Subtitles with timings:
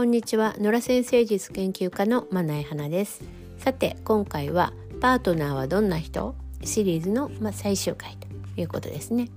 [0.00, 0.54] こんにちは。
[0.58, 3.22] 野良先生術研究家のまなえ花です。
[3.58, 6.34] さて今回はパートナーはどんな人？
[6.64, 8.26] シリーズの、ま、最終回と
[8.58, 9.28] いうことですね。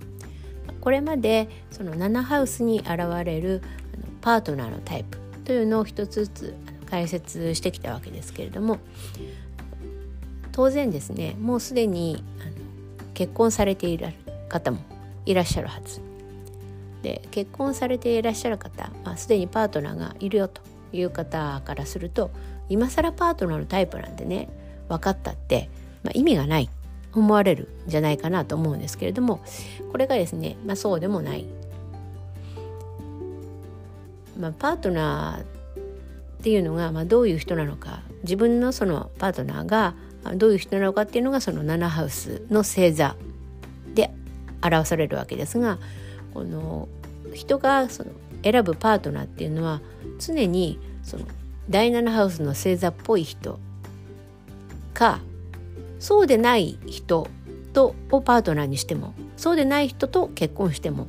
[0.80, 3.60] これまでその7ハウスに現れる
[4.22, 6.54] パートナーのタイプというのを一つずつ
[6.88, 8.78] 解説してきたわけですけれども
[10.52, 12.24] 当然ですねもうすでに
[13.12, 14.14] 結婚されている
[14.48, 14.78] 方も
[15.26, 16.00] いらっしゃるはず。
[17.04, 20.62] で結婚されていらっしゃる方、ま、すでにパートナーがいるよと
[20.92, 22.30] いう方からすると
[22.68, 24.48] 今更パートナーのタイプなんてね
[24.88, 25.68] 分かったって、
[26.02, 26.70] まあ、意味がない
[27.12, 29.44] 思われるんじゃないかなと思うんですけれども
[29.92, 31.46] これがですね、まあ、そうでもない。
[34.40, 39.94] まあ、パートナーっていうのが、まあ、どういう人なのか自分のそのパートナーが
[40.34, 43.14] どういう人なのかっていうのがその7ハウスの星座
[43.94, 44.10] で
[44.60, 45.78] 表されるわけですが
[46.34, 46.88] この
[47.32, 48.10] 人がその
[48.42, 49.80] 選ぶパートナーっていうのは
[50.18, 51.24] 常にその
[51.70, 53.58] 第7ハウスの星座っぽい人
[54.92, 55.20] か
[55.98, 57.28] そうでない人
[57.72, 61.08] とをパートナーにしてもそうでない人と結婚しても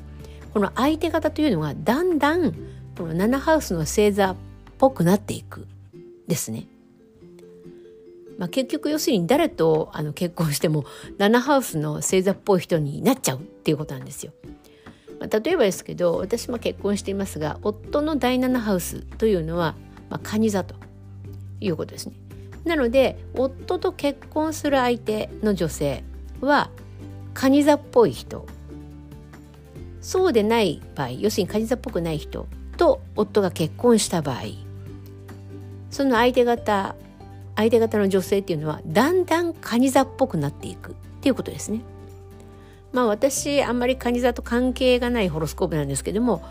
[0.54, 2.54] この相手方というのがだんだん
[2.98, 4.36] この7ハウスの星座っ
[4.78, 5.68] ぽくなっていく
[6.28, 6.68] ですね。
[8.38, 10.84] まあ、結局要するに誰とあの結婚しても
[11.20, 14.34] 7ハウスの星座っぽい人になっちゃうっていうことなんですよ。
[15.20, 19.76] まあ、例えばですけど私も結婚していますが夫の第7ハウスというのは、
[20.10, 20.76] まあ、蟹座と
[21.60, 22.16] いうことですね。
[22.66, 26.04] なので夫と結婚する相手の女性
[26.42, 26.72] は
[27.34, 28.46] 蟹座っぽい人
[30.02, 34.42] そうでない場合要するに蟹座っぽくない人と夫が結婚した場合
[35.92, 36.96] その相手方
[37.56, 41.82] 相手方の女性っていうのはだんだん蟹座っぽくなっていくっていうことですね。
[42.96, 46.42] まあ私あんまり蟹座と関係がないホロスコープなんですけども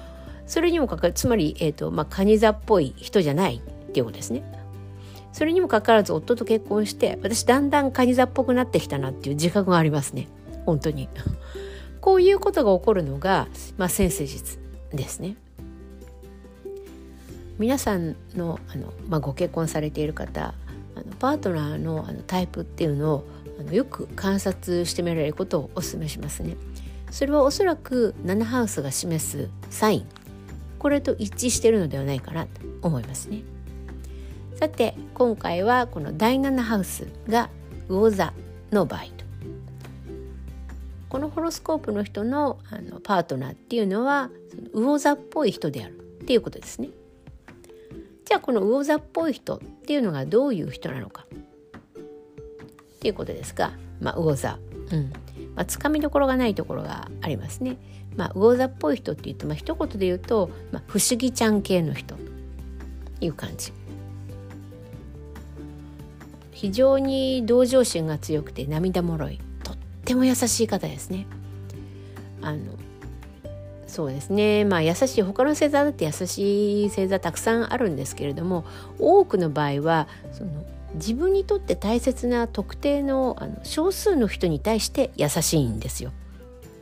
[0.46, 4.44] それにもかかるつまり、えーとまあ、蟹座っぽい人じゃないっていうことですね。
[5.32, 10.28] それにもかかわらず夫と結婚して私だんだん蟹座っぽくなってきたなっていう自覚がありますね
[10.66, 11.08] 本当に。
[12.02, 14.58] こういうことが起こるのが、まあ、先生術
[14.92, 15.36] ですね。
[17.58, 20.52] 皆さんのあの、まあ、ご結婚されている方
[21.24, 23.24] パートナーのあのタイプっていうのを
[23.58, 26.58] あのよく観察してみられることをお勧めしますね。
[27.10, 30.06] それはおそらく7ハウスが示すサイン
[30.78, 33.42] これと一致してるのではないかなと思いますね。
[34.56, 37.48] さて今回はこの第7ハウスが
[37.88, 38.34] 魚座
[38.70, 39.08] の場合と
[41.08, 44.28] このホロスコープの人のあのパートナーっていうのは
[44.74, 46.90] 魚座っぽい人であるっていうことですね。
[48.24, 54.58] じゃあこの魚座っぽい人っていうのがどういう人なのかっていうことですが、まあ、魚座、
[54.92, 55.12] うん
[55.54, 57.76] まあ、つかみどころがないところがありますね。
[58.16, 62.16] まあ、魚座っぽい人って言うと、まあ一言で言うと、まあ、不思議ちゃん系の人
[63.20, 63.72] いう感じ。
[66.52, 71.26] 非常に同情心が強くて涙もろいとっても優しい方ですね。
[72.40, 72.60] あの
[73.94, 78.64] そうですねまあ優しい他の星座だって優しい星座たくさんあるんですけれども
[78.98, 80.50] 多くの場合はその
[80.94, 86.10] 自分にとって大切な特定のあの少数の人に対して優しいんですよ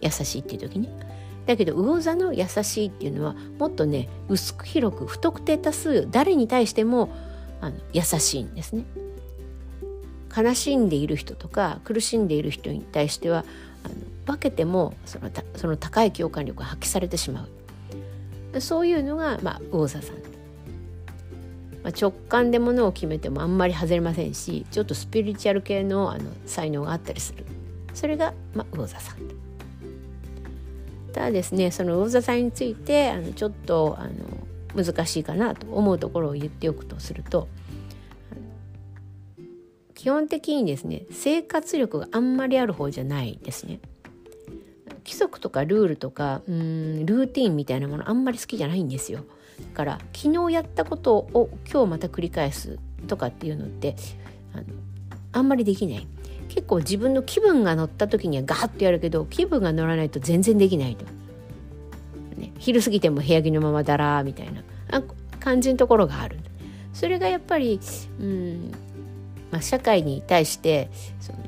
[0.01, 0.89] 優しいっていう時に。
[1.45, 7.11] だけど魚座の優しいっていうのはもっとね薄く広く不特定多数誰に対しても
[7.61, 8.85] あの優しいんですね。
[10.35, 13.45] 悲しんでいる人とか苦しんでいる人に対しては
[14.27, 18.61] あの分けてもそのその高い共感力が発揮されてしまう。
[18.61, 20.17] そういうのが、まあ、魚座さん、
[21.83, 27.45] まあ、直感でものを決めてもあんまり外れませんしちょっとスピリチュアル系のあの才能があったりする。
[27.95, 29.17] それが、まあ、魚座さん。
[31.13, 34.13] ただですねその魚座さんについてあのちょっとあの
[34.85, 37.49] 難しいかなと思うところを言っておくとすると
[39.95, 43.81] 基本的にですね生活力があんまりある方じゃないですね。
[45.05, 49.25] 規則とかルールとかうんルーティンみたいなものあんまり好きじゃないんですよ。
[49.61, 53.97] だから昨日やったことを今日また繰り返すとかっていうのって
[54.55, 54.65] あの
[55.33, 56.07] あんまりできない。
[56.49, 61.07] 結構自分の気分が乗った時にはガーッとやるけど気分が乗らないと全然できないと。
[62.37, 64.63] ね、昼過ぎても部屋着のままだらーみたいな
[65.41, 66.39] 感じのところがある。
[66.93, 67.81] それがやっぱり
[68.21, 68.73] うん
[69.51, 70.91] まあ、社会に対して
[71.21, 71.39] その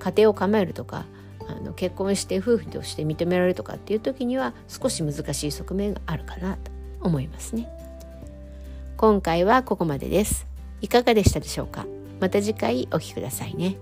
[0.00, 1.04] 家庭を構えるとか
[1.56, 6.70] あの結婚して夫婦として認められるとかっていう時には少し難しい側面があるかなと
[7.00, 7.68] 思いますね。
[8.96, 10.46] 今回はここまでです。
[10.80, 11.86] いかがでしたでしょうか？
[12.20, 13.76] また次回お聴きくださいね。